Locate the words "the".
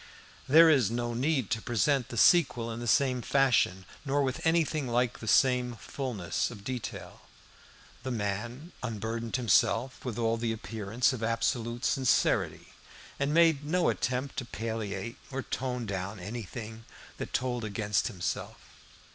2.09-2.17, 2.79-2.87, 5.19-5.27, 8.01-8.09, 10.37-10.53